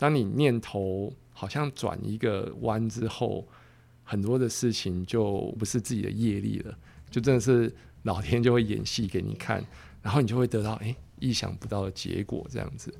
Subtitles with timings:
[0.00, 3.46] 当你念头好像转一个弯之后，
[4.02, 6.74] 很多的事情就不是自己的业力了，
[7.10, 7.70] 就真的是
[8.04, 9.62] 老天就会演戏给你看，
[10.00, 12.90] 然后你就会得到诶意想不到的结果，这样子。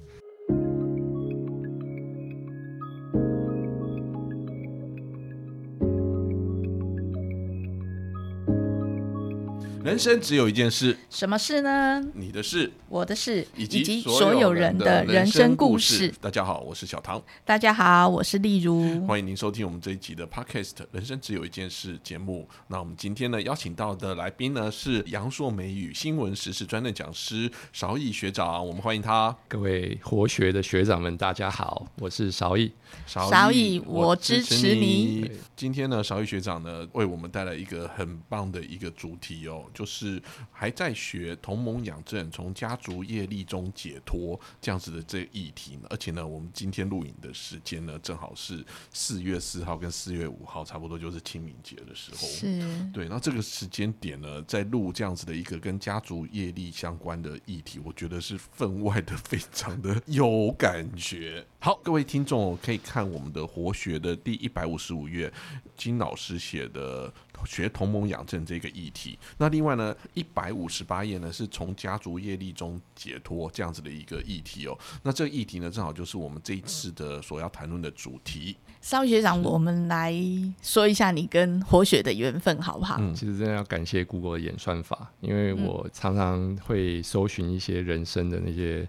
[9.91, 12.01] 人生只有一件事，什么事呢？
[12.15, 16.15] 你的事我的事，以及所有人的人生故事。
[16.21, 17.21] 大家好，我是小唐。
[17.45, 19.05] 大家好，我是丽如。
[19.05, 22.49] 欢迎您收听我们这一集的 Podcast《人生只有一件事》节目。
[22.69, 29.37] 那我们今天呢，邀请到的来宾呢是杨硕美语新闻时事专任讲师邵毅学长，我们欢迎他。
[29.49, 32.71] 各位活学的学长们，大家好，我是邵毅。
[33.07, 35.29] 邵毅，我支持你。
[35.57, 39.65] 今天呢，邵毅学长呢为我们带来一个很棒的一个主题哦。
[39.81, 48.63] 就是还在学同盟养正，从家族业力中解脱这样子的这个议题呢，而且呢，我们今天录影的时间呢，正好是
[48.93, 52.29] 四月四号跟四月五号，差不多就是清明节的时候。
[52.29, 53.09] 是，对。
[53.09, 61.47] 那这个时间点呢，在录这样子的一个跟家族业力相关的议题，我觉得是分外的非常的 有感觉。
[61.63, 65.31] 好，各位听众可以看我们的活学的第一百五十五页，
[65.77, 67.13] 金老师写的。
[67.47, 74.79] 学同盟养正这个议题，那另外呢，一百五十八页呢是从家族业力中解脱这样子的一个议题哦。
[75.03, 78.55] 那这个议题呢，正好就是我们这一次的所要谈论的主题。
[78.83, 80.15] 邵学长，我们来
[80.61, 82.99] 说一下你跟活血的缘分好不好？
[83.01, 88.87] 嗯，其实真的要感谢 Google 的演算法，因为我常常会搜寻一些人生的那些。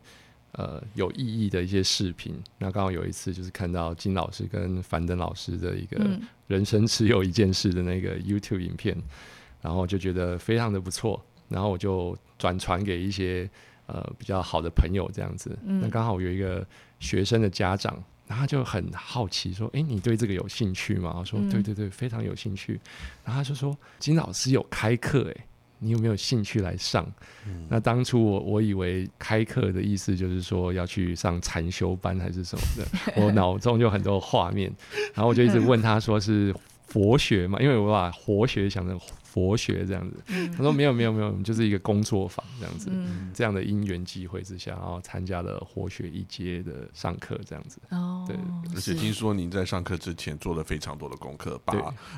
[0.54, 2.36] 呃，有意义的一些视频。
[2.58, 6.06] 那刚好有一次，就是看到金老师跟樊登老师的一个
[6.48, 8.98] 人生只有一件事的那个 YouTube 影片，
[9.62, 11.24] 然后就觉得非常的不错。
[11.48, 13.50] 然后我就转传给一些
[13.86, 15.58] 呃比较好的朋友这样子。
[15.64, 16.66] 那刚好有一个
[17.00, 22.80] 学生的家长，然后就很好奇说：“哎，你对这个有兴趣吗？”我说：“对对对，非常有兴趣。”
[23.24, 25.46] 然后他就说：“金老师有开课哎。”
[25.84, 27.06] 你有没有兴趣来上？
[27.68, 32.86] 那当初我我以为开课的意思就是说要去上禅修班还是什么的，
[33.22, 34.72] 我脑中就很多画面，
[35.14, 36.56] 然后我就一直问他说是
[36.88, 39.00] 佛学嘛，因为我把佛学想成。
[39.32, 40.18] 佛学这样子，
[40.52, 42.92] 他说没有没有没有，就是一个工作坊这样子，
[43.34, 47.80] 这样的因缘机会之下，然后参加了活学一阶的上课这样子。
[47.92, 48.36] 哦，对，
[48.76, 51.74] 而且听说您在上课之前做了非常多的功课，把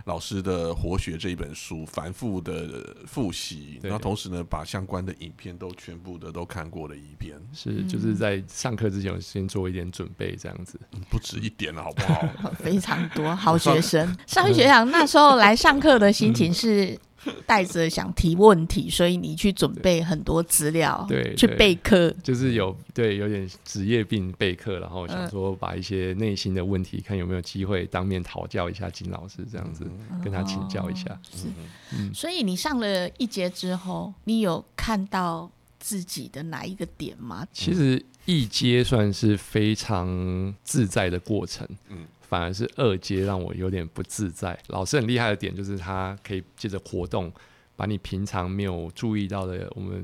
[0.06, 7.40] 老师的活学这一本书反复的复习，然后同时呢，把相关的影片都全部的都看过了一遍。
[7.53, 10.80] 是，就是在上课之前先做一点准备这样子，
[11.12, 12.51] 不止一点了，好不好？
[12.57, 16.97] 非常多好学生， 上学长那时候来上课的心情是。
[17.46, 29.86] 带着想提问题，所以你去准备很多资料，对，去备课，就是有对有点职业病备课，然后想说把一些内心的问题，看有没有机会当面讨教一下金老师，这样子
[30.24, 31.06] 跟他请教一下。
[31.34, 31.47] 是，
[31.94, 35.50] 嗯，所以你上了一节之后，你有看到
[35.80, 37.47] 自己的哪一个点吗？
[37.53, 42.06] 其实一阶算是非常自在的过程，嗯。
[42.33, 44.57] 反而是二阶让我有点不自在。
[44.69, 47.31] 老师很厉害的点就是，他可以借着活动，
[47.75, 50.03] 把你平常没有注意到的，我们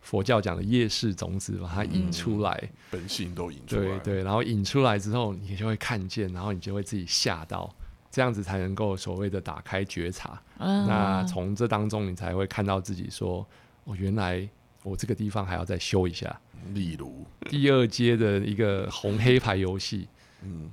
[0.00, 3.82] 佛教讲的夜视种子，把它引出来，本性都引出来。
[3.82, 7.68] 对对，然后引出来之后，你就会看见，然后你就会自己吓到，
[8.12, 10.40] 这样子才能够所谓的打开觉察。
[10.60, 13.44] 那从这当中，你才会看到自己说
[13.82, 14.48] ：“哦，原来
[14.84, 16.40] 我这个地方还要再修一下。”
[16.72, 20.06] 例如第二阶的一个红黑牌游戏。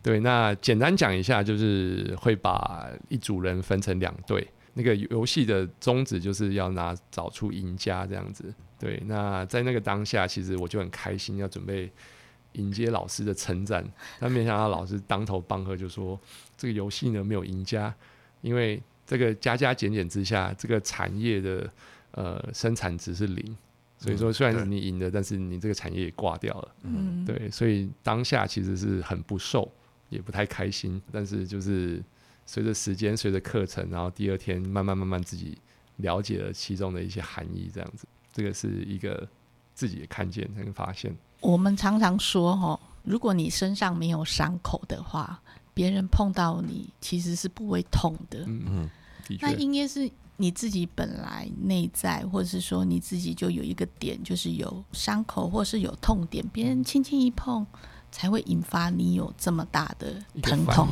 [0.02, 4.48] 对，那简单讲一下，就是会把一组人分成两队。
[4.76, 8.54] 那个游戏的宗旨就是要拿找出赢家这样子。
[8.80, 11.92] 对，那在那个当下，其实我就很开心，要准备
[12.54, 13.84] 迎接老师的称赞。
[14.20, 16.20] 但没想到老师当头棒喝，就说
[16.58, 17.94] 这个游戏呢没有赢家，
[18.42, 21.70] 因为这个加加减减之下，这个产业的
[22.12, 23.58] 呃生产值是零。
[24.04, 26.76] 所以说，虽然你赢了，但是你这个产业也挂掉了。
[26.82, 29.72] 嗯，对，所以当下其实是很不受，
[30.10, 31.02] 也不太开心。
[31.10, 32.04] 但是就是
[32.46, 35.58] 随着时间，随着课程，然后第二天慢慢慢慢自己
[35.98, 39.26] 了解了其中的一些含义，这样子，这个是一个
[39.74, 41.16] 自己看见跟发现。
[41.40, 45.42] 我们常常说，哈，如果你身上没有伤口的话，
[45.74, 48.44] 别人碰到你其实是不会痛的。
[48.48, 48.90] 嗯嗯，
[49.40, 50.12] 那应该是。
[50.38, 57.66] 你自己本来内在，或者是说你自己就有一个点，就是有伤口或是有痛点，别人轻轻一碰，
[58.12, 60.88] 才会引发你有这么大的疼痛。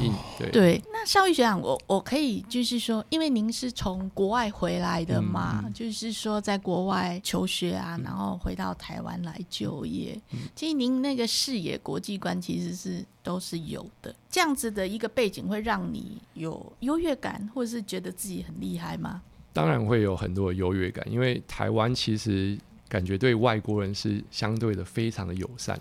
[0.51, 10.19] 对，那邵玉学长，我我可以就是说，因为您是从国外回来的嘛，就是说在国外求学啊，然后回到台湾来就业，
[10.55, 14.15] 其实您那个视野、国际观其实是都是有的。
[14.29, 19.21] 这样子的一个背景会让你有优越感，或者是觉得自己很厉害吗？
[19.53, 22.57] 当然会有很多的优越感，因为台湾其实。
[22.91, 25.79] 感觉对外国人是相对的非常的友善，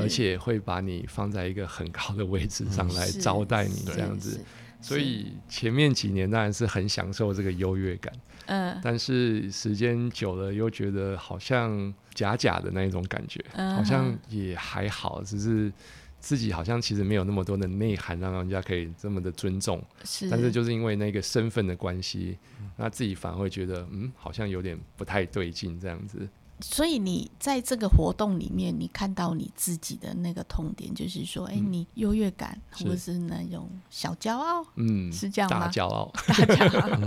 [0.00, 4.40] 而且会把你放在一个很高的位置上来招待你这样子，
[4.80, 8.12] 所以前面几年当然是很享受这个优越感，
[8.46, 15.72] 嗯，但是时间久了又觉得好像假假的那一种感觉，好像也还好，只是。
[16.20, 19.82] 自己好像其实没有那么多的内涵，让人家可以这么的尊重。
[20.04, 22.38] 是，但是就是因为那个身份的关系，
[22.76, 26.28] 那自己反而会觉得，嗯，好像有点不太对劲这样子。
[26.62, 35.58] 所以你在这个活动里面，你看到你自己的那个痛点，就是说，哎，你优越感，或者是那种小骄傲，嗯，是这样吗？
[35.58, 37.00] 大骄傲，大骄傲，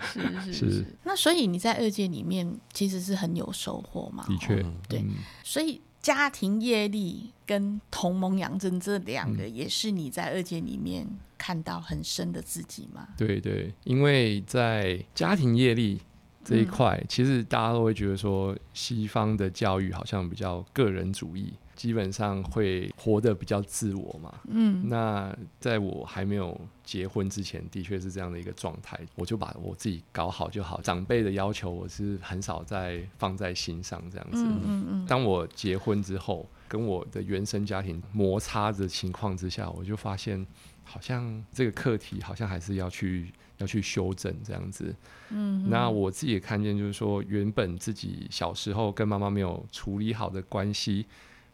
[0.10, 0.96] 是是是。
[1.04, 4.24] 那所以你在二届里面其实是很有收获嘛？
[4.26, 5.04] 的确，对，
[5.44, 5.82] 所以。
[6.00, 11.06] 家庭业力跟同盟养成这两个，也是你在二阶里面
[11.36, 13.08] 看到很深的自己吗？
[13.16, 16.00] 对对，因为在家庭业力
[16.48, 21.52] 这一块，其实大家都会觉得说，西方的教育好像比较个人主义。
[21.78, 34.42] 基本上会活得比较自我嘛，嗯，那在我还没有结婚之前，的确是这样的一个状态，我就把我自己搞好就好，长辈的要求我是很少再放在心上这样子。
[34.44, 35.06] 嗯嗯嗯。
[35.06, 40.44] 当我结婚之后，跟我的原生家庭摩擦的情况之下，我就发现
[40.82, 44.94] 好像这个课题好像还是要去要去修正这样子。
[45.28, 45.70] 嗯。
[45.70, 51.06] 那我自己也看见，就是说原本自己小时候跟妈妈没有处理好的关系。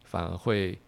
[0.06, 0.78] 反而会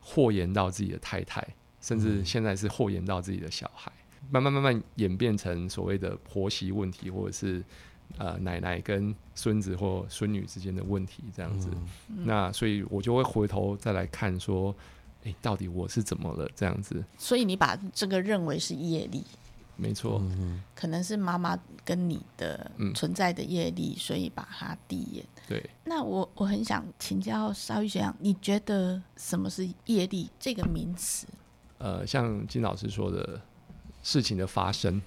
[0.00, 1.44] 祸延到自己的太太，
[1.80, 3.90] 甚至现在是祸延到自己的小孩，
[4.30, 7.64] 慢慢慢慢演变成所谓的婆媳问题，或者是
[8.16, 11.68] 呃奶奶跟孙子或孙女之间的问题这样子。
[12.08, 14.72] 那所以我就会回头再来看说，
[15.24, 17.04] 哎，到底我是怎么了这样子？
[17.18, 19.24] 所以你把这个认为是业力。
[19.76, 20.22] 没错，
[20.74, 25.24] 可能是妈妈跟你的存在的业力，所以把它递延。
[25.46, 31.26] 对，那我我很想请教邵玉学长，你觉得什么是业力这个名词？
[31.78, 33.40] 呃，像金老师说的，
[34.02, 35.00] 事情的发生，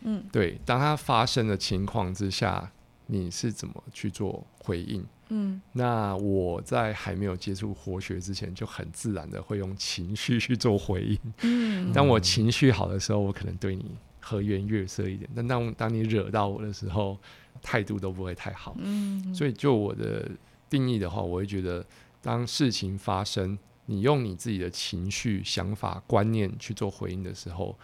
[0.00, 2.72] 嗯，对，当它发生的情况之下，
[3.06, 5.04] 你是怎么去做回应？
[5.28, 11.18] 嗯，那我在还没有接触活学之前，就很自然的会用情绪去做回应。
[11.42, 13.84] 嗯，当我情绪好的时候，我可能对你。
[14.24, 17.18] 和颜悦色一点，但当当你惹到我的时候，
[17.60, 18.74] 态度都不会太好。
[18.78, 20.30] 嗯，所以就我的
[20.70, 21.84] 定义的话，我会觉得，
[22.22, 27.78] 当事情发生，你用你自己的情绪、想法、观念去做回应的时候，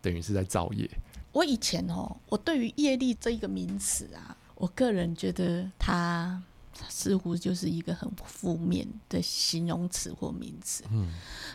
[0.00, 0.88] 等于是在造业。
[1.32, 6.40] 我以前哦，我对于业力这一个名词啊，我个人觉得它
[6.88, 10.84] 似乎就是一个很负面的形容词或名词。
[10.92, 11.08] 嗯，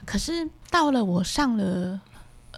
[0.05, 2.01] 可是到了我上了。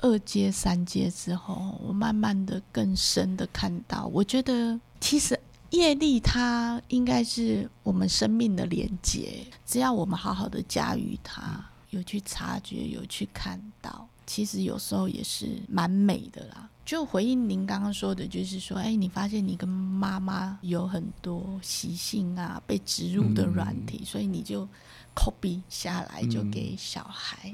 [0.02, 5.40] 二阶、三阶之后，我慢慢的更深的看到，我觉得其实
[5.72, 16.70] 业力它应该是我们生命的连接，只要我们好好的驾驭它，有去察觉，有去看到，其实有时候也是蛮美的啦。
[16.86, 24.66] 就回应您刚刚说的，就是说，哎，你发现你跟妈妈有很多习性啊，被植入的软体，所以你就
[25.14, 27.54] copy 下来，就给小孩。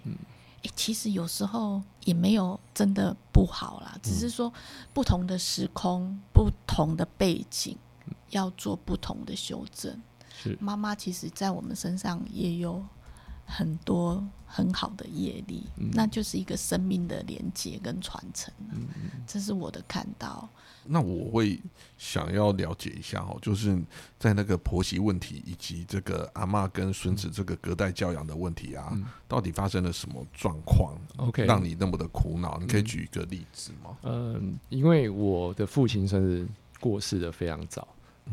[0.75, 4.52] 其实有时候也没有真的不好啦，只是说
[4.94, 7.78] 不同的时空、不同的背景，
[8.30, 10.02] 要做不同的修正。
[10.35, 12.83] 是妈妈，其实在我们身上也有
[13.45, 18.54] 很多很好的业力，那就是一个生命的连接跟传承。
[18.71, 18.88] 嗯
[19.26, 20.50] 这是我的看到。
[20.85, 21.57] 那我会
[21.97, 23.81] 想要了解一下哦，就是
[24.19, 28.92] 在那个婆媳问题以及这个阿妈跟孙子这个隔代教养的问题啊，
[29.26, 32.57] 到底发生了什么状况？OK，让你那么的苦恼？
[32.59, 33.97] 你可以举一个例子吗？
[34.04, 36.45] 嗯，因为我的父亲算是
[36.81, 37.88] 过世的非常早，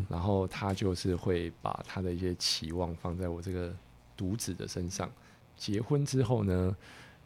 [0.08, 3.72] 然后他就是会把他的一些期望放在我这个
[4.20, 5.10] 独子的身上。
[5.56, 6.76] 结婚之后呢，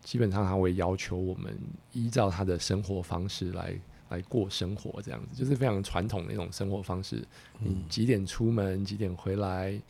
[0.03, 1.59] 基本上他会要求我们
[1.93, 3.75] 依照他的生活方式来。
[4.11, 7.27] 来过生活这样子，就是非常传统的一种生活方式。
[7.59, 9.81] 你几点出门，几点回来，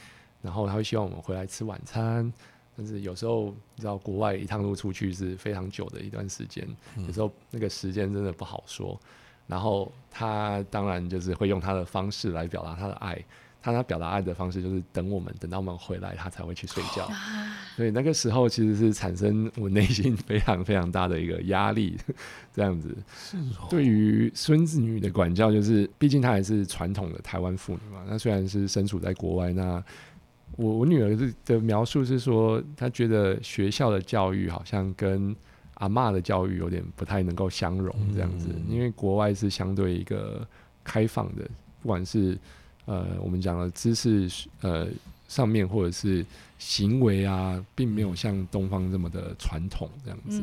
[0.41, 2.33] 然后他会希望我们回来吃晚餐。
[2.77, 8.99] 但是有时候你知道，国外一趟路出去是非常久的一段时间，有时候那个时间真的不好说。
[9.47, 13.23] 然后他当然就是会用他的方式来表达他的爱，
[13.65, 17.11] 他他表达爱的方式就是等我们，等到我们回来，他才会去睡觉。
[17.75, 21.97] 所以那个时候其实是产生我内心非常非常大的一个压力，
[22.53, 22.95] 这样子。
[23.71, 28.05] 对于孙子女的管教，就是毕竟她还是传统的台湾妇女嘛。
[28.07, 29.83] 那虽然是身处在国外，那
[30.57, 31.17] 我我女儿
[31.47, 35.35] 的描述是说，她觉得学校的教育好像跟
[35.77, 38.51] 阿妈的教育有点不太能够相容，这样子。
[38.69, 40.47] 因为国外是相对一个
[40.85, 41.49] 开放的，
[41.81, 42.39] 不管是
[42.87, 44.29] 呃，我们讲的知识，
[44.61, 44.89] 呃，
[45.29, 46.25] 上面或者是
[46.59, 50.43] 行为啊，并没有像东方这么的传统这样子，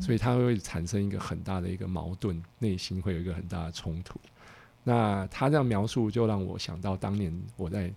[0.00, 4.18] 所以它会产生一个很大的一个矛盾，内心会有一个很大的冲突。
[4.84, 7.92] 那他这样描述，就让我想到当年我在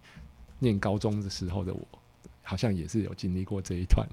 [0.60, 1.88] 念高中的时候的我。
[2.44, 4.06] 好像也是有经历过这一段，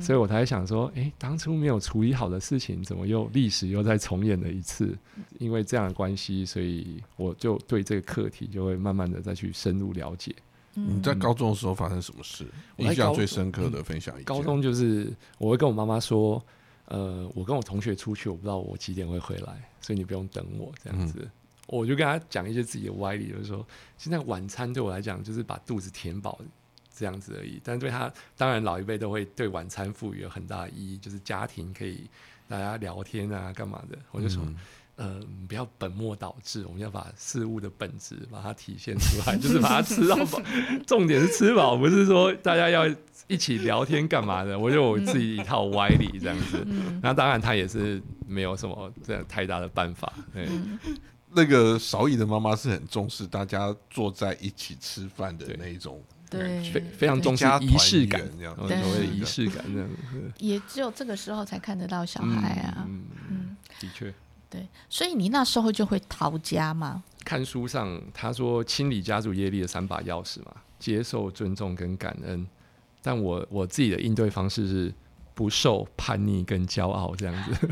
[0.00, 4.96] 所以我才想说，哎，当初没有处理好的事情，怎么又历史又再重演了一次？
[5.38, 10.34] 因为这样的关系，所以我就对这个课题就会慢慢的再去深入了解。
[10.74, 12.46] 你在高中的时候发生什么事？
[12.76, 14.24] 印象最深刻的分享一下。
[14.26, 16.40] 高中就是我会跟我妈妈说，
[16.84, 21.26] 呃，我跟我同学出去，我不知道我几点会回来，所以你不用等我这样子。
[21.68, 26.38] 我就跟他讲一些自己的歪理，就是说，现在晚餐对我来讲就是把肚子填饱。
[26.96, 32.08] 这样子而已，但对他，当然老一辈都会对晚餐赋予了很大的意义，就是家庭可以
[32.48, 33.98] 大家聊天啊，干嘛的。
[34.10, 34.42] 我就说，
[34.96, 40.40] 呃，不要本末倒置，我们要把事物的本质把它体现出来，就是把它吃到饱。
[40.86, 42.86] 重点是吃饱，不是说大家要
[43.26, 44.58] 一起聊天干嘛的。
[44.58, 46.66] 我有我自己一套歪理这样子。
[47.02, 50.10] 那当然他也是没有什么这样太大的办法。
[50.32, 50.48] 对，
[51.34, 56.02] 那个少乙的妈妈是很重视大家坐在一起吃饭的那一种。
[56.30, 59.88] 对，非非常重视仪式感，这样，所谓仪式感这样。
[60.38, 62.86] 也只有这个时候才看得到小孩啊。
[62.88, 64.12] 嗯，的确。
[64.48, 67.02] 对，所以你那时候就会逃家吗？
[67.24, 72.46] 看书上他说清理家族业力的三把钥匙嘛，接受、尊重跟感恩。
[73.02, 74.94] 但我我自己的应对方式是。
[75.36, 77.68] 不受叛逆跟骄傲这样子，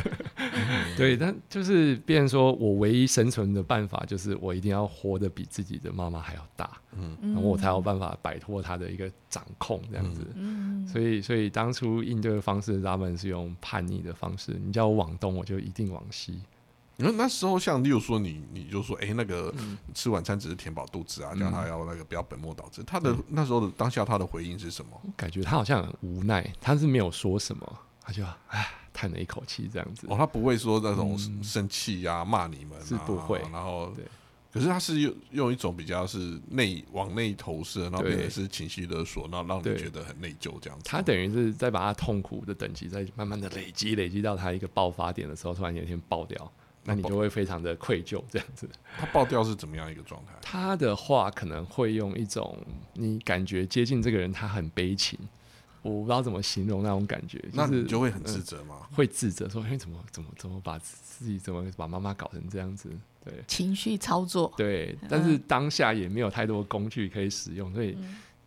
[0.97, 16.41] 对，但就是变成说我唯一生存的办法就是我一定要活得比自己的妈妈还要大，嗯，然后我才有办法摆脱他的一个掌控这样子，嗯，所以所以当初应对的方式，他们是用叛逆的方式，你叫我往东，我就一定往西。
[16.97, 19.53] 你说那时候，像例如说，你你就说，哎，那个
[19.95, 22.85] 吃晚餐只是填饱肚子啊，叫他要那个不要本末倒置。
[22.87, 24.91] 他的那时候的当下，他的回应是什么？
[25.17, 30.07] 感觉他好像很无奈，他是没有说什么，他就唉叹了一口气这样子。
[30.09, 33.39] 哦，他不会说那种生气呀、骂你们，是不会。
[33.53, 34.07] 然后，对，
[34.51, 40.85] 可是他是用用一种比较是内往内投射，然后变成是情绪勒索，然后让你觉得很内疚这样子。
[40.87, 46.51] 他等于是在把他痛苦的等级在慢慢的累积，累积到他一个爆发点的时候，突然有一天爆掉。
[46.87, 48.69] 那你就会非常的愧疚，这样子。
[48.99, 50.35] 他爆掉是怎么样一个状态？
[50.43, 52.59] 他的话可能会用一种
[52.93, 55.19] 你感觉接近这个人，他很悲情，
[55.85, 57.43] 我不知道怎么形容那种感觉。
[57.53, 58.77] 那你就会很自责吗？
[58.93, 62.91] 会自责，说哎，怎么怎么怎么把自己怎么把妈妈搞成这样子？
[63.25, 64.53] 对，情绪操作。
[64.57, 67.97] 对，但是当下也没有太多工具可以使用，所以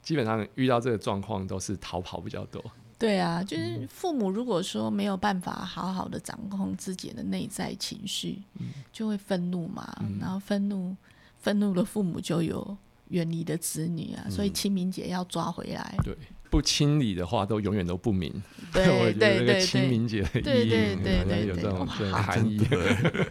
[0.03, 2.63] 基本上遇到这个状况都是逃跑比较多。
[2.99, 8.41] 对啊，就是父母如果说没有办法好好的掌控自己的内在情绪，
[8.91, 9.95] 就会愤怒嘛。
[10.19, 10.95] 然后愤怒，
[11.39, 12.75] 愤怒的父母就有
[13.09, 14.27] 远离的子女啊。
[14.29, 15.95] 所以清明节要抓回来。
[16.03, 16.17] 对，
[16.49, 18.31] 不清理的话，都永远都不明。
[18.73, 22.59] 对 对对，清明节的意义有这种含义。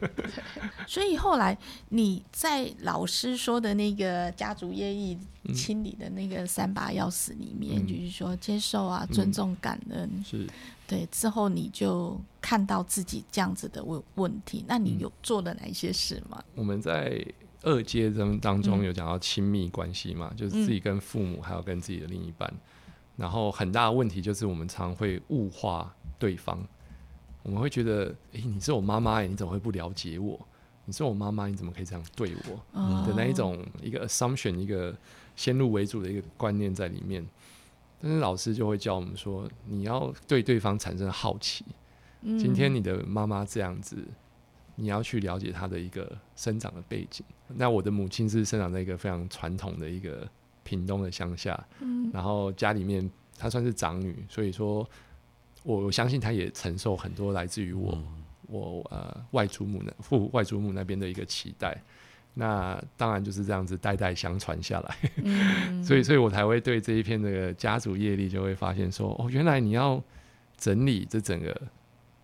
[0.86, 1.56] 所以后来
[1.90, 5.18] 你在老师说的那个家族业力
[5.52, 10.46] 清理的那个三把钥匙里面，就是说接受啊、尊重、感恩，是。
[10.88, 16.40] 对之后你就看到自己这样子的问问题，那你有做了哪一些事吗？
[16.54, 17.20] 我们在
[17.62, 22.48] 二阶中当中有讲到亲密关系嘛，就是自己跟父母，还有跟自己的另一半，
[23.16, 26.58] 然后很大的问题就是我们常会物化对方，
[27.42, 30.38] 我们会觉得，哎，你是我妈妈，你怎么会不了解我？
[30.84, 32.80] 你是我妈妈，你怎么可以这样对我？
[33.06, 34.96] 的那一种一个 assumption，一个
[35.34, 37.26] 先入为主的一个观念在里面。
[38.00, 41.64] 但是老师就会教我们说，你要对对方产生好奇。
[42.22, 43.96] 今天你的妈妈这样子，
[44.74, 47.24] 你要去了解她的一个生长的背景。
[47.48, 50.28] 那我的母亲是生长在一个非常传统的一个
[50.66, 52.10] 屏东的乡下，嗯。
[52.12, 53.08] 然后家里面
[53.38, 54.86] 她算是长女，所以说
[55.62, 57.96] 我相信她也承受很多来自于我。
[58.48, 61.76] 我呃外祖母那父外祖母那边的一个期待，
[62.34, 64.96] 那当然就是这样子代代相传下来，
[65.82, 70.00] 所以所以我才会对这一片这个家族业力就会发现说哦，原来你要
[70.56, 71.60] 整理这整个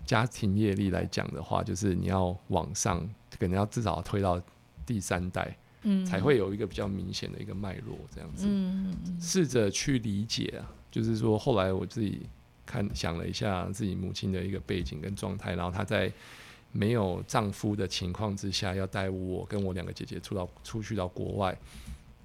[0.07, 3.01] 家庭业力来讲的话，就是你要往上
[3.37, 4.41] 可能要至少推到
[4.87, 8.47] 第三代，嗯，才会有一个比较明显的一个脉络这样子。
[8.49, 12.27] 嗯试着去理解啊，就是说后来我自己
[12.65, 16.13] 看想了一下自己母亲的一个背景跟状态，然后她在
[16.73, 21.57] 没有丈夫的情况之下，要带我跟我两个姐姐出到出去到国外，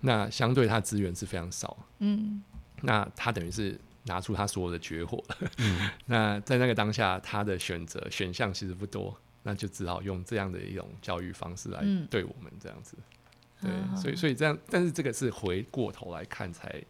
[0.01, 1.77] 那相对她资源是非常少。
[1.99, 2.41] 嗯，
[2.81, 3.79] 那她等于是。
[4.09, 5.21] 拿出他所有的绝活，
[6.07, 12.95] 那在那个当下，他的选择选项其实不多，那就只好用这样的一种教育方式来对我们这样子。
[13.61, 16.83] 对，所以所以这样，但是这个是回过头来看才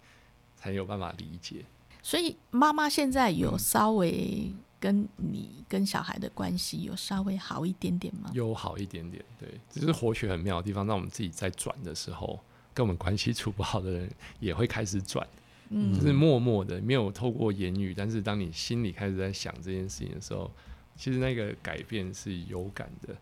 [0.55, 1.63] 才有办法理解。
[2.01, 8.29] 所以妈妈现在有稍微跟你跟小孩的关系有稍微好一点点吗？
[8.33, 10.86] 有好一点点，对，只是活血很妙的地方。
[10.86, 12.39] 那我们自己在转的时候，
[12.74, 14.09] 跟我们关系处不好的人
[14.39, 15.27] 也会开始转。
[15.69, 20.50] 就是默默的，没有透过言语，但是当你心里开始在想这件事情的时候，
[20.95, 23.13] 其实那个改变是有感的，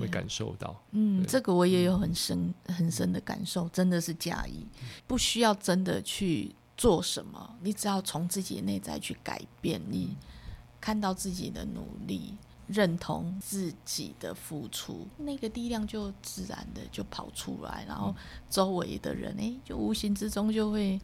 [0.00, 0.80] 会感受到。
[0.92, 4.66] 嗯，这个我也有很深很深的感受，真的是假意，
[5.06, 10.16] 不需要真的去做什么，你只要从自己的内在去改变，你
[10.80, 12.34] 看到自己的努力，
[12.66, 18.14] 认同自己的付出，那个力量就自然的就跑出来，然后
[18.48, 21.00] 周围的人哎，就无形之中就会。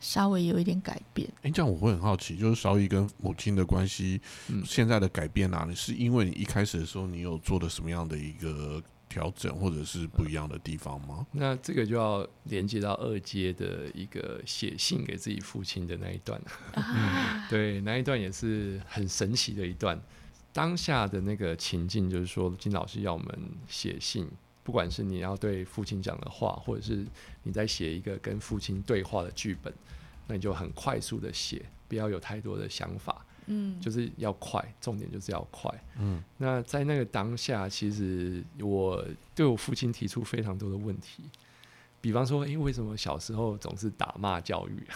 [0.00, 4.20] 稍微有一点改变，哎，这样我会很好奇，就是少姨跟母亲的关系，
[4.64, 11.26] 现在的改变啊，是因为你一开始的时候，你有做的什么样的一个调整，或者是不一样的地方吗？
[11.32, 16.40] 那这个就要连接到二阶的一个写信给自己父亲的那一段，
[17.50, 20.00] 对，那一段也是很神奇的一段。
[20.52, 23.38] 当下的那个情境就是说，金老师要我们
[23.68, 24.28] 写信。
[24.70, 27.04] 不管是你要对父亲讲的话，或者是
[27.42, 29.74] 你在写一个跟父亲对话的剧本，
[30.28, 36.22] 那你就很快速的写，不要有太多的想法，嗯，就是要快，重点就是要快，嗯。
[36.38, 41.24] 那在那个当下，其实我对我父亲提出非常多的问题。
[42.00, 44.86] 比方说，哎，为什么小时候总是打骂教育？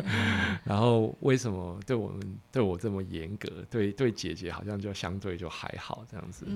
[0.64, 3.48] 然后为什么对我们对我这么严格？
[3.70, 6.46] 对对姐姐好像就相对就还好这样子。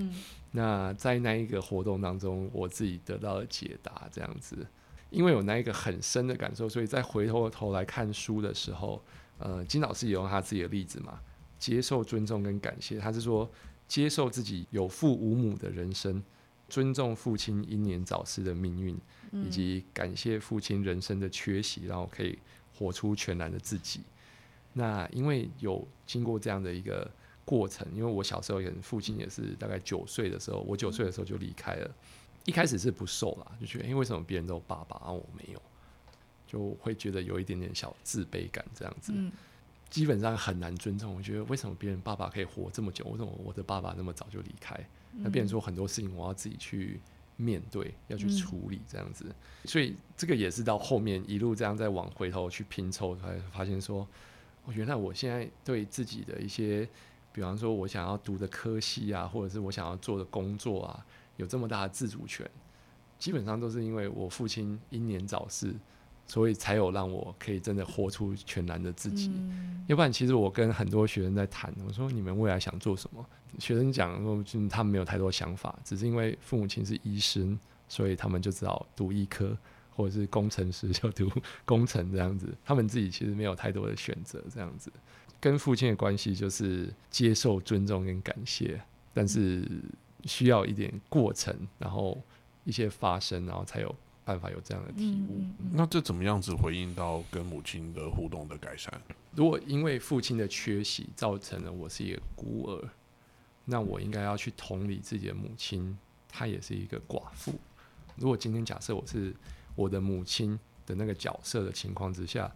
[0.51, 4.65] 那在那一个活动当中，我自己得到了解答这样子。
[5.09, 9.01] 因为有那一个很深的感受，所以在回头头来看书的时候，
[9.39, 11.19] 呃，金老师也用他自己的例子嘛，
[11.57, 12.99] 接受、尊重跟感谢。
[12.99, 13.49] 他是说，
[13.87, 16.21] 接受自己有父无母的人生，
[16.67, 18.99] 尊重父亲英年早逝的命运。
[19.31, 22.37] 以及感谢父亲人生的缺席，然后可以
[22.77, 24.01] 活出全然的自己。
[24.73, 27.09] 那因为有经过这样的一个
[27.43, 31.95] 过程，因为我小时候也父亲也是大概九岁的时候，我九岁的时候就离开了。
[32.45, 35.61] 一开始是不受啦，就觉得因为为什么别人都有爸爸，而我没有，
[36.45, 39.13] 就会觉得有一点点小自卑感这样子。
[39.89, 41.15] 基本上很难尊重。
[41.15, 44.77] 我觉得为什么别人爸爸可以活这么久，为什么我的爸爸那么早就离开？
[45.13, 47.01] 那变成说很多事情我要自己去。
[47.37, 49.25] 面对要去处理这样子，
[49.65, 54.07] 所以这个也是到后面一路这样再往回头去拼凑，才发现说，
[54.65, 56.87] 哦，原来我现在对自己的一些，
[57.31, 61.05] 比方说我想要读的科系啊，或者是我想要做的工作啊，
[61.37, 62.49] 有这么大的自主权，
[63.17, 65.73] 基本上都是因为我父亲英年早逝。
[66.27, 69.31] 所以才有让我可以真的活出全然的自己，
[69.87, 73.25] 要不然其实我跟很多学生在谈，我说你们未来想做什么？
[73.59, 79.57] 学生讲说，就他们没有太多想法，只是因为父母亲是医生，所以他们就只好读医科，
[79.95, 81.31] 或者是工程师就读
[81.63, 82.53] 工程这样子。
[82.65, 84.91] 他们自己其实没有太多的选择，这样子
[85.39, 88.81] 跟父亲的关系就是接受、尊重跟感谢，
[89.13, 89.65] 但是
[90.25, 92.21] 需要一点过程，然后
[92.65, 93.95] 一些发生，然后才有。
[94.27, 98.91] 办法有这样的体悟，那这怎么样子回应到跟母亲的互动的改善？
[99.33, 102.89] 如果因为父亲的缺席造成了我是一个孤儿，
[103.63, 107.53] 那我应该要去同理自己的母亲，她也是一个寡妇。
[108.17, 109.33] 如果今天假设我是
[109.75, 112.51] 我的母亲的那个角色的情况之下，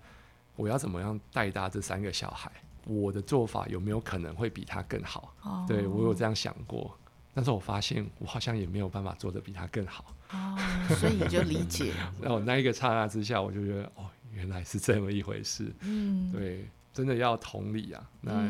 [0.58, 2.52] 我要怎么样带大这三个小孩？
[2.86, 5.34] 我的做法有没有可能会比他更好？
[5.70, 6.98] 对我有这样想过。
[7.34, 10.58] 但是我发现我好像也没有办法做的比他更好哦，
[11.00, 11.94] 所以你就理解。
[12.22, 15.74] 然后那一个刹那之下，我就觉得哦，原来是这么一回事。
[15.82, 18.48] 嗯，对，真的要同理啊，那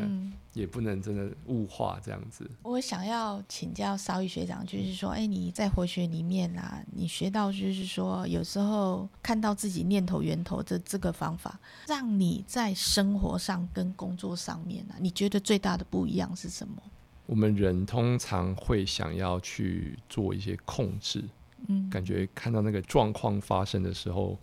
[0.52, 2.48] 也不能真的物化这样子。
[2.62, 16.82] 我想要请教邵玉学长，就是说，哎，你在活学里面啊，你学到就是说，有时候看到自己念头源头的这个方法，让你在生活上跟工作上面啊，你觉得最大的不一样是什么？
[17.26, 21.22] 我们人通常会想要去做一些控制，
[21.68, 24.38] 嗯，感觉看到那个状况发生的时候，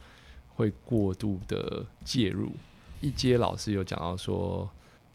[0.48, 2.52] 会过度的介入。
[3.02, 4.70] 一阶老师有讲到说，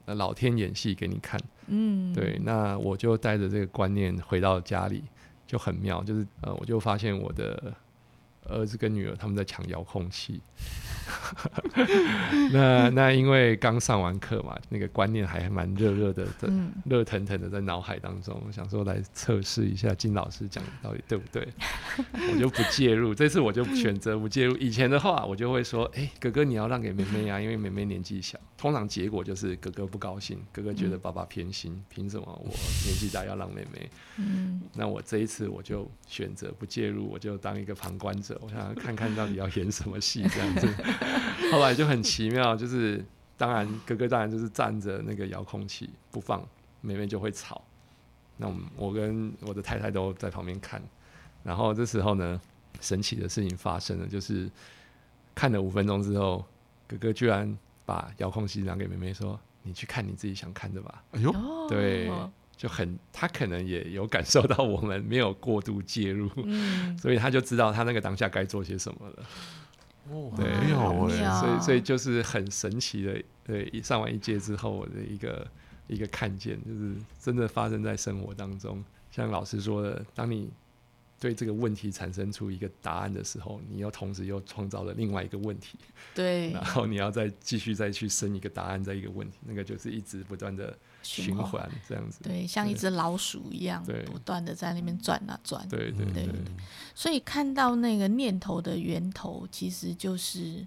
[0.05, 5.03] 呃，老天演戏给你看，嗯，对，那我就带着这个观念回到家里，
[5.47, 7.75] 就很妙，就是呃，我就发现我的
[8.45, 10.41] 儿子跟女儿他们在抢遥控器。
[12.53, 16.27] 那那因为刚上完课嘛，那个观念还蛮热热的，
[16.85, 21.47] 热腾腾的在脑海当中，想说来测试一下金老师讲的到底对不对，
[22.33, 23.15] 我就不介入。
[23.15, 24.57] 这次我就选择不介入。
[24.57, 28.39] 以前的话，我就会说，哎，哥哥你要让给妹妹啊，因为妹妹年纪小。
[28.57, 33.91] 通常结果就是哥哥不高兴，哥哥觉得爸爸偏心，凭什么我年纪大要让妹妹？
[34.17, 40.67] 嗯，那我这一次我就选择不介入，我就当一个旁观者，我想看看到底要演什么戏这样子。
[41.53, 43.05] 后来就很奇妙，就是
[43.37, 46.47] 当然哥哥当然就是站着那个遥控器不放，
[46.81, 47.63] 妹妹就会吵。
[48.37, 50.83] 那我们我跟我的太太都在旁边看，
[51.45, 52.41] 然后这时候呢，
[52.81, 54.51] 神奇的事情发生了，就是
[55.35, 56.45] 看了五分钟之后，
[56.89, 61.33] 哥哥居然把遥控器拿给妹妹说：“你去看你自己想看的吧。”哎呦，
[61.69, 62.11] 对，
[62.57, 66.29] 就很他可能也有感受到我们没有过度介入，
[66.99, 69.23] 所以他就知道他那个当下该做些什么了。
[70.11, 70.47] 哦，对，
[71.41, 75.47] 所以所以就是很神奇的，对，一上完一届之后的一个
[75.87, 78.85] 一个看见，就是真的发生在生活当中。
[79.11, 80.51] 像老师说的，当你
[81.21, 85.79] 对这个问题产生出一个答案的时候，你又同时又创造了另外一个问题，
[86.15, 96.29] 对， 然后你要再继续再去生一个答案，在一个问题，那个就是一直不断的循环这样子，对，像一只老鼠一样，不断的在那边转啊转，对对对。
[96.95, 100.67] 所以看到那个念头的源头，其实就是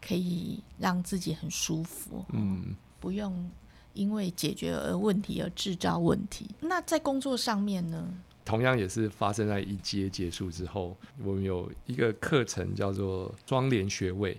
[0.00, 3.50] 可以让自己很舒服，嗯，不用
[3.92, 6.50] 因为解决而问题而制造问题。
[6.60, 8.08] 那在工作上面呢？
[8.44, 14.38] 同样也是发生在一阶结束之后，我们有一个课程叫做双联学位，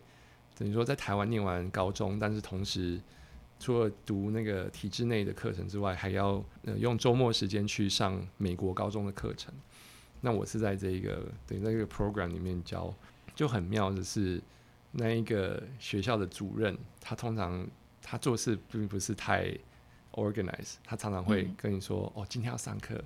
[0.56, 3.02] 等于说在台湾念完高中，但是同时
[3.66, 6.34] 除了读那个体制内的课程之外，还要
[6.66, 9.52] 呃用周末时间去上美国高中的课程。
[10.22, 12.94] 那我是在这一个等于在这个 program 里面教，
[13.34, 14.40] 就很妙的是，
[14.92, 17.68] 那一个学校的主任，他通常
[18.04, 19.52] 他做事并不是太
[20.12, 23.04] organize，他常常会跟你说，哦，今天要上课，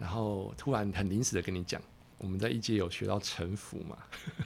[0.00, 1.80] 然后突然很临时的跟你讲，
[2.18, 3.98] 我们在一阶有学到臣服嘛，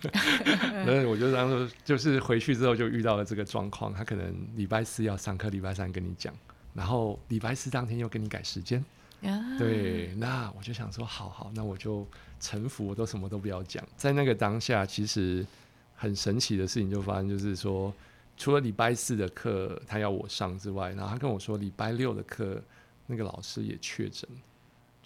[0.85, 6.35] 那我就当时就是回去之后就遇到了这个状况，他可能礼拜四要上课，礼拜三跟你讲，
[6.75, 8.85] 然后礼拜四当天又跟你改时间。
[9.59, 12.07] 对，那我就想说，好好，那我就
[12.41, 13.87] 臣服，我都什么都不要讲。
[13.95, 15.45] 在那个当下，其实
[15.95, 17.93] 很神奇的事情就发生，就是说，
[18.39, 22.63] 除了礼拜四的课他要我上之外，然后他跟我说，礼拜六的课
[23.07, 24.27] 那个老师也确诊，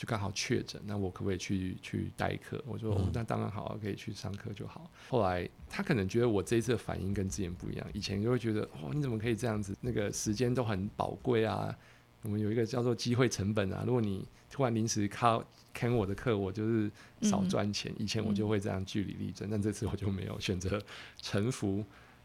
[0.04, 2.62] 就刚好确诊，那我可不可以去去代课？
[2.66, 4.90] 我说，那当然好，可以去上课就好。
[5.08, 9.74] 后来他可能觉得我这一次的反应跟之前不一样，以前就会觉得，哦，你怎么可以这样子？
[9.80, 11.74] 那个时间都很宝贵啊。
[12.20, 16.90] 我们有一个叫做机会成本啊，如果你突然临时靠看我的课，我就是
[17.22, 17.90] 少赚钱。
[17.98, 20.78] 以前我就会这样据理力争，但这次我就没有选择
[21.22, 21.82] 臣服。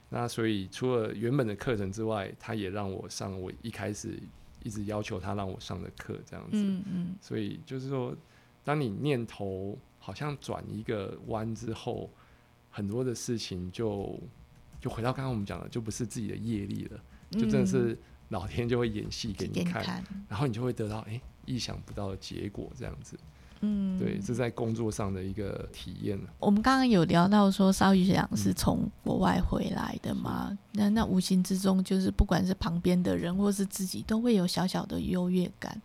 [0.09, 4.19] 那所以除了原本的课程之外，他也让我上我一开始
[4.63, 6.57] 一直要求他让我上的课，这样子。
[6.57, 7.15] 嗯嗯。
[7.21, 8.15] 所以就是说，
[8.63, 12.09] 当你念头好像转一个弯之后，
[12.69, 14.19] 很多的事情就
[14.79, 16.99] 就回到刚刚我们讲的，就不是自己的业力了，
[17.31, 17.97] 就真的是。
[18.29, 23.17] 老天就会演戏给你看，然后你就会得到哎意想不到的结果，这样子。
[23.61, 26.19] 嗯，对，这在工作上的一个体验。
[26.39, 30.57] 我们刚刚有聊到说，邵宇翔是从国外回来的嘛？
[30.71, 35.81] 那那无形之中，就是不管是旁边的人或是自己，都会有小小的优越感。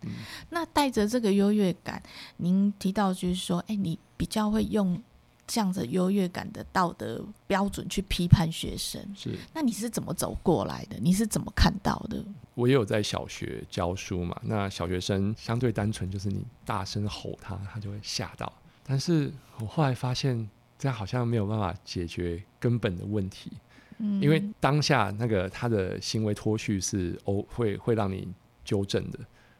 [0.49, 2.01] 那带着这个优越感，
[2.37, 5.01] 您提到就是说，哎，你比较会用。
[5.47, 10.97] 这样子优越感的道德标准去批判学生，是那你是怎么走过来的？
[10.99, 12.23] 你是怎么看到的？
[12.55, 18.51] 我也有在小学教书嘛，那小学生相对单纯，就是你大声吼他，他就会吓到。
[18.83, 23.51] 但是我后来发现，这样好像没有办法解决根本的问题，
[23.99, 28.27] 嗯，因为当下那个他的行为脱序是哦会会让你
[28.63, 29.19] 纠正的，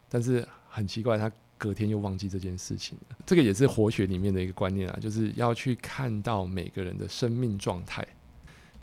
[0.10, 1.32] 但是很奇怪他。
[1.58, 8.06] 隔天又忘记这件事情了，这个也是活学里面的一个观念啊，就是要去看到每个人的生命状态，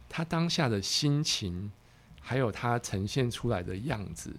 [0.08, 1.70] 他当下的心情，
[2.18, 4.34] 还有他呈现出来的样子，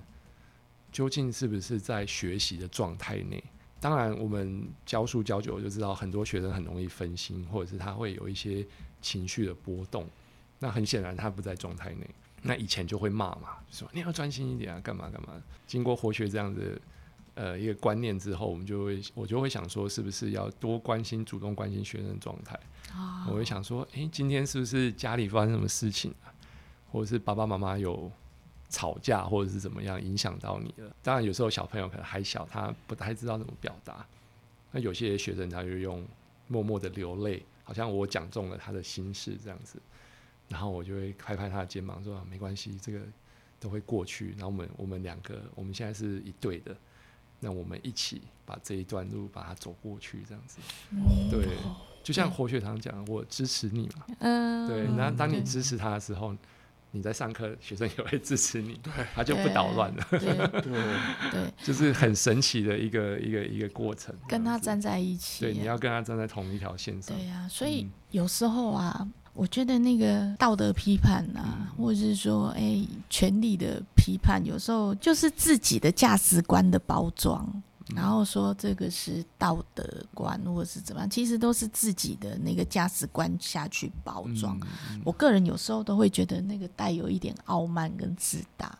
[0.91, 3.43] 究竟是不是在学习的状态内？
[3.79, 8.65] 当然，我们教书教久就知道，很多学生很容易分心，或者是他会有一些
[8.99, 10.09] 情绪的波动。
[10.57, 12.09] 那很显然，他不在状态内。
[12.41, 15.39] 那以前就会骂嘛，说你要专心一点啊，干嘛干嘛。
[15.67, 16.81] 经过活学这样子。
[17.35, 22.59] 呃，一个观念之后，我们就会，我就会想说，是不是要多关心、主动关心学生状态？
[23.27, 26.29] 我会想说，诶，今天是不是家里发生什么事情啊？
[26.91, 28.11] 或者是爸爸妈妈有
[28.69, 30.95] 吵架，或者是怎么样影响到你了？
[31.01, 34.05] 当然，有时候小朋友可能还小，他不太知道怎么表达。
[34.71, 36.05] 那有些学生他就用
[36.47, 39.79] 默默的流泪好像我讲中了他的心事这样子，
[40.49, 42.99] 然后我就会拍拍他的肩膀说没关系，这个
[43.59, 44.31] 都会过去。
[44.31, 46.75] 然后我们我们两个我们现在是一对的，
[47.43, 50.57] 那我们一起把这一段路把它走过去这样子。
[51.29, 51.45] 对，
[52.01, 54.05] 就像活血堂讲，我支持你嘛。
[54.19, 54.87] 嗯，对。
[54.95, 56.35] 那当你支持他的时候。
[56.95, 60.61] 你在上课，学生也会支持你，对，他就不捣乱了， 对
[61.31, 64.13] 对，就是很神奇的一个一个一个过程。
[64.27, 67.17] 跟他站在一起，对，你要跟他站在同一条线上。
[67.17, 77.47] 对呀，所以有时候啊，我觉得那个道德批判啊，或者是说，哎，权力的批判，有时候就是自己的价值观的包装。
[77.93, 84.57] 然后说这个是道德观，或者是怎么样，其实都是自己的那个价值观下去包装。
[85.03, 88.75] 我个人有时候都会觉得那个带有一点傲慢跟自大，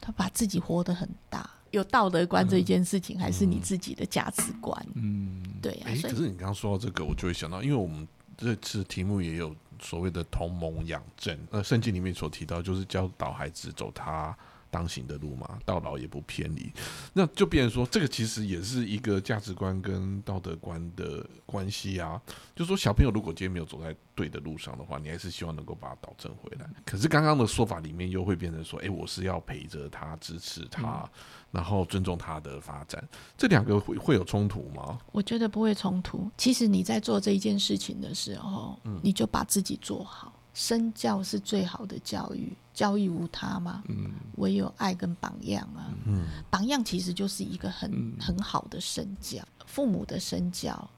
[0.00, 1.48] 他把自己活得很大。
[1.70, 4.86] 有道德观这一件事情，还是你自己的价值观。
[4.94, 5.86] 嗯，对呀。
[5.86, 14.36] 可是你刚刚说到这个，我就会想到，因为我们这次题目也有所谓的同盟养正，那圣经里面所提到，就是教导孩子走他。
[14.70, 16.72] 当行的路嘛，到老也不偏离，
[17.12, 22.20] 那就变成说，这个其实也是一个价值观跟道德观的关系啊。
[22.54, 26.68] 就说小朋友如果今天没有走在对的路上的话，你还是希望能够把他导正回来。
[26.84, 31.08] 可是刚刚的说法里面又会变成说，哎，我是要陪着他、支持他，
[31.50, 33.02] 然后尊重他的发展，
[33.36, 34.98] 这两个会会有冲突吗？
[35.12, 36.30] 我觉得不会冲突。
[36.36, 40.34] 其实你在做这一件事情的时候，嗯，你就把自己做好。
[40.58, 45.94] 身教是最好的教育，教育无他嘛，嗯唯有爱跟榜样啊。
[46.04, 50.90] 嗯榜样其实就是一个很很好的身教，父母的身教，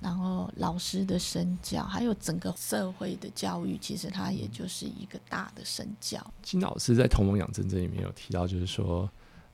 [0.00, 6.20] 然后老师的身教，还有整个社会的教育，其实它也就是一个大的身教。
[6.42, 9.08] 金老师在《同盟养真》这里面有提到，就是说，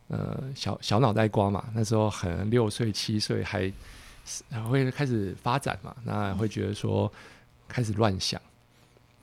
[0.08, 3.70] 呃，小小脑袋瓜嘛，那时候可能六岁七岁还
[4.48, 7.12] 还会开始发展嘛，那会觉得说
[7.68, 8.40] 开始乱想。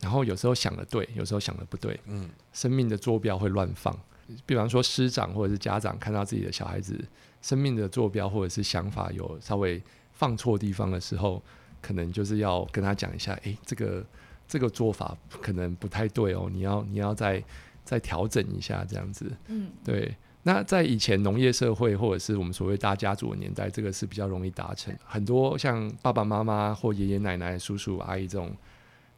[0.01, 1.99] 然后有时候想的对，有时候想的不对。
[2.05, 3.97] 嗯，生命的坐标会乱放。
[4.45, 7.03] 比方说师长或者是家长看到自己的小孩子
[7.41, 9.81] 生命的坐标或者是想法有稍微
[10.13, 11.41] 放错地方的时候，
[11.81, 14.05] 可能就是要跟他讲一下，哎，这个
[14.47, 17.43] 这个做法可能不太对哦，你要你要再
[17.83, 19.31] 再调整一下这样子。
[19.47, 20.15] 嗯，对。
[20.43, 24.95] 那在以前农业社会或者是我们所谓大家族的年代，这个是比较容易达成。
[25.03, 28.55] 很多像爸爸妈妈或爷爷奶奶、叔叔阿姨这种。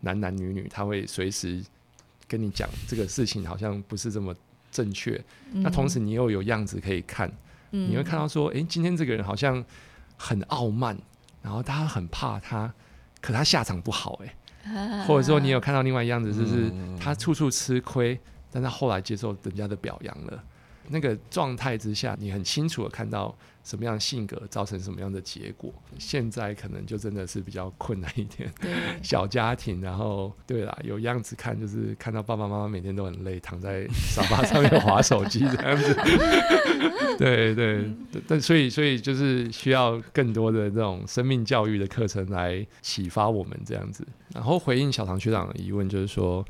[0.02, 1.64] 男男女女，他会随时
[2.28, 4.36] 跟你讲这个事情，好像不是这么
[4.72, 5.20] 正确。
[5.52, 7.32] 那同时你又有样子可以看，
[7.70, 9.64] 你会看到说，哎，今天这个人好像
[10.18, 10.98] 很傲慢，
[11.42, 12.74] 然后他很怕他，
[13.22, 18.20] 可他下场不好，哎，或者说你有看到另外样子，就是他处处吃亏，
[18.52, 20.44] 但他后来接受人家的表扬了。
[20.90, 25.74] 那个状态之下，你很清楚的看到什么样性格造成什么样的结果。
[25.98, 28.52] 现在可能就真的是比较困难一点，
[29.04, 35.96] 小家庭，然后对啦，有样子看，就是看到爸爸妈妈每天都很累，躺在沙发上面划手机这样子。
[37.18, 37.86] 对对，
[38.28, 44.06] 但所以所以就是需要更多的这种生命教育的课程来启发我们这样子。
[44.34, 46.44] 然后回应小唐学长的疑问，就是说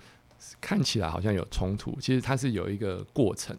[0.61, 3.57] 看起来好像有冲突，其实它是有一个过程。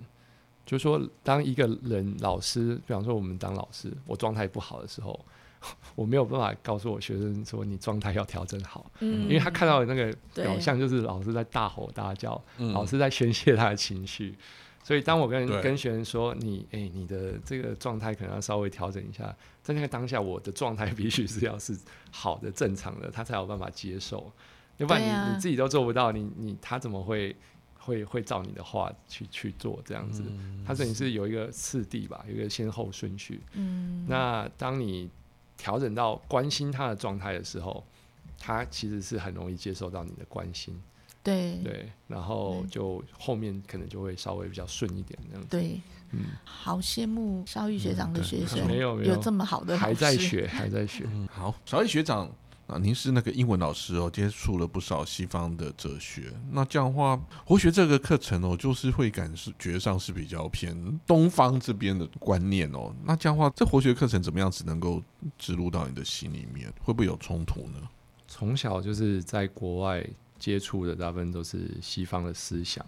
[0.65, 5.19] 就是说，当一个人老师，比方说我们当老师，我状态不好的时候，
[5.95, 14.35] 我没有办法告诉我学生说你状态要调整好，嗯，因为他看到的那个表象就是老师在大吼大叫，老师在宣泄他的情绪，
[14.85, 21.77] 所以当我跟跟学生说你哎你的这个状态可能要稍微调整一下，在那个当下我的状态必须是要是
[22.11, 24.33] 好的正常的，他才有办法接受，
[24.79, 27.35] 要不然你你自己都做不到，你你他怎么会？
[27.85, 30.23] 会会照你的话去去做这样子，
[30.65, 33.43] 它等于是有一个次第吧，有一个先后顺序。
[33.55, 35.11] 嗯，那当你
[35.57, 37.85] 调整到关心他的状态的时候，
[38.39, 40.81] 他其实是很容易接受到你的关心。
[41.25, 45.49] 对对，然后就后面可能就会稍微比较顺一点这样子。
[45.49, 51.07] 对，嗯，好羡慕邵玉学长的学生，没有没有这么好的，还在学还在学。
[51.31, 52.29] 好，邵玉学长。
[52.73, 56.33] 啊，您是那个英文老师哦，接触了不少西方的哲学。
[56.53, 62.95] 那这样的话，活学这个课程哦，就是会感觉上是比较偏东方这边的观念哦。
[63.05, 65.03] 那这样的话，这活学课程怎么样子能够
[65.37, 66.73] 植入到你的心里面？
[66.81, 67.89] 会不会有冲突呢？
[68.27, 70.03] 从小就是在国外
[70.39, 72.83] 接触的，大部分都是西方的思想，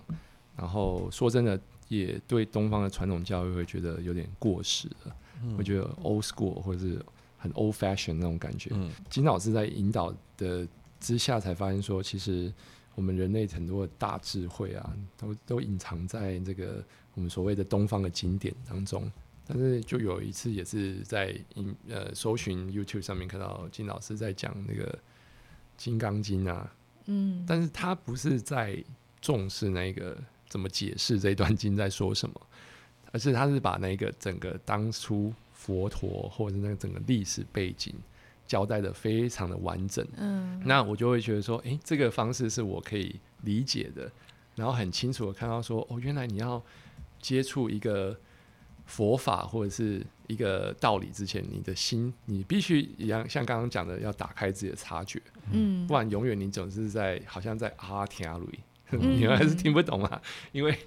[0.56, 5.14] 然后说真的，也对东方的传统教育会觉得有点过时了。
[5.58, 7.04] 我觉得 old school 或者是。
[7.44, 8.70] 很 old fashion 那种感觉。
[8.72, 10.66] 嗯，金老师在引导的
[10.98, 12.50] 之下，才发现说，其实
[12.94, 19.12] 我们人类很多的大智慧啊，都都隐藏在这个我们所谓的东方的经典当中。
[19.46, 21.38] 但是就有一次，也是在
[21.90, 24.98] 呃搜寻 YouTube 上面看到金老师在讲那个
[25.76, 28.82] 金刚经》啊，嗯，但是他不是在
[29.20, 30.16] 重视那个
[30.48, 32.40] 怎么解释这段经在说什么，
[33.12, 35.30] 而是他是把那个整个当初
[35.64, 37.94] 佛陀或者是那个整个历史背景
[38.46, 40.06] 交代的非常的完整。
[40.16, 44.10] 嗯，那我就会觉得说，哎，这个方式是我可以理解的，
[44.56, 46.62] 然后很清楚的看到说，哦，原来你要
[47.20, 48.16] 接触一个。
[48.86, 55.18] 佛法或者是一个道理之前，你的心你必须一样，像刚刚讲的，要打开自己的察觉，
[55.50, 58.46] 嗯，不然永远你总是在好像在阿听阿瑞，
[59.00, 60.20] 你还是听不懂啊。
[60.52, 60.78] 因为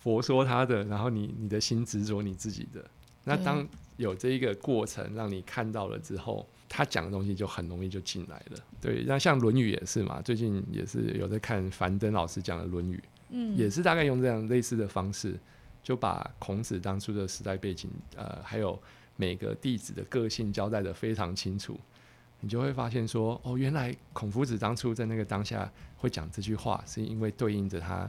[0.00, 2.84] 佛说他的，然后你你的心执着你自己的，
[3.24, 3.66] 那当
[4.00, 8.58] 有这一个过程让你看到了之后，他讲的东西就很容易就进来了。
[8.80, 12.96] 对，那像《论语》也是嘛，最近也是有在看樊登老师讲的《论语》，
[13.28, 15.38] 嗯，也是大概用这样类似的方式。
[15.82, 18.78] 就把孔子当初的时代背景，呃，还有
[19.16, 21.74] 每个弟子的个性交代的非常清楚，
[22.40, 28.08] 你就会发现说，哦，原来孔夫子当初在那个当下会讲这句话，是因为对应着他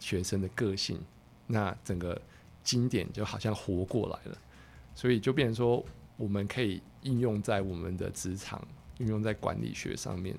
[0.00, 1.00] 学生的个性，
[1.46, 2.20] 那整个
[2.64, 4.38] 经典就好像活过来了，
[4.94, 5.84] 所以就变成说，
[6.16, 8.66] 我们可以应用在我们的职场，
[8.98, 10.36] 应用在管理学上面。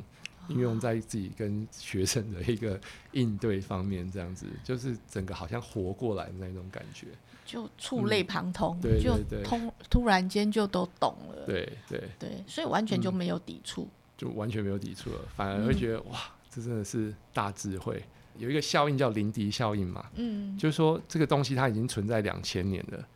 [0.50, 2.78] 应用在自己跟学生的一个
[3.14, 7.08] 应对方面，这样子就是整个好像活过来的那种感觉，
[7.46, 13.88] 就触类旁通，就通突然间就都懂了，对对对，所以完全就没有抵触，
[14.18, 18.04] 就完全没有抵触了，反而会觉得哇，这真的是大智慧。
[18.38, 23.08] 有一个效应叫林迪效应嘛，嗯，就是说这个东西它已经存在两千年了。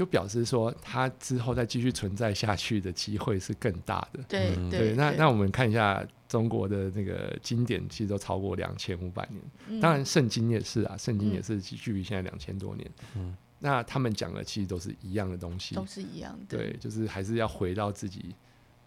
[0.00, 4.22] 就表示说，它之后再继续存在下去的机会是更大的。
[4.26, 9.78] 对对，那那我们看一下中国的那个经典，其实都超过两千五百年。
[9.78, 12.90] 当然，圣经也是啊，圣经也是距离现在两千多年。
[13.14, 16.56] 嗯，那他们讲的其实都是一样的东西，都是一样的。
[16.56, 18.34] 对，就是还是要回到自己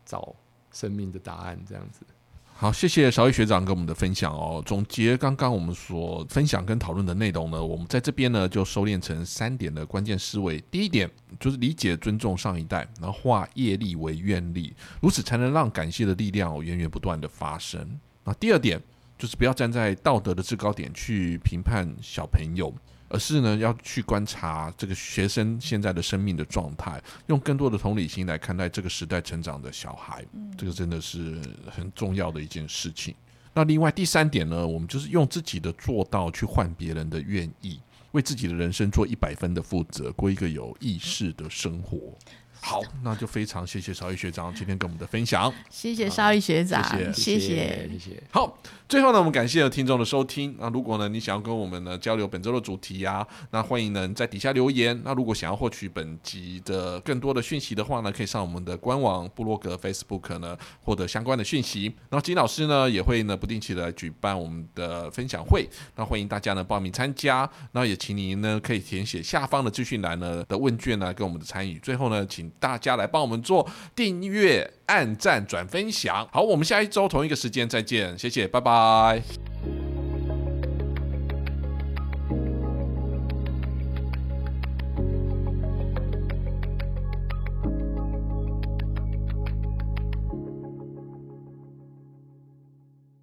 [0.04, 0.36] 找
[0.72, 2.04] 生命的答案，这样子。
[2.64, 4.64] 好，谢谢邵毅学长跟我们的分享哦。
[4.66, 10.64] 总结刚刚我们所分享跟讨论的内容呢，我们在这边呢就收敛成三点的关键思维。
[10.72, 17.86] 第一点就是理解、尊重上一代，然后化业力为愿力，如此才能让感谢的力量源源不断的发生。
[18.24, 18.82] 那第二点
[19.18, 22.74] 就是不要站在道德的制高点去评判小朋友。
[23.14, 30.26] 而是呢，要去观察这个学生现在的生命的状态，用更多的同理心来看待这个时代成长的小孩，
[30.58, 33.14] 这个真的是很重要的一件事情。
[33.54, 37.80] 那另外第三点呢，我们就是用自己的做到去换别人的愿意，
[38.14, 42.18] 为自己的人生做一百分的负责，过一个有意识的生活。
[42.66, 45.54] 好，那就非常谢谢邵毅学长今天跟我们的分享。
[45.70, 46.82] 谢谢邵毅学长，
[47.14, 48.24] 谢谢谢谢。
[48.32, 50.56] 好，最后呢，我们感谢听众的收听。
[50.58, 54.98] 那如果呢，你想要跟我们呢交流本周的主题呀，那欢迎呢在底下留言。
[55.04, 61.94] 那如果想要获取本集的更多的讯息的话呢，可以上我们的官网、部落格、Facebook 呢获得相关的讯息。
[62.10, 67.48] 然后金老师呢也会呢不定期的举办我们的分享会，那欢迎大家呢报名参加。
[67.74, 71.78] 那也请您呢可以填写下方的资讯栏呢的问卷呢跟我们的参与。
[71.80, 72.50] 最后呢，请。
[72.60, 76.28] 大家来帮我们做订阅、按赞、转分享。
[76.32, 79.93] 好，我们下一周同一个时间再见，谢谢，拜拜。